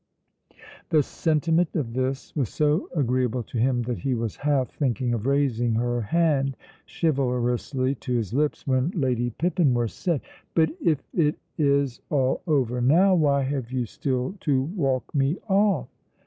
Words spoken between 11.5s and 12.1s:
is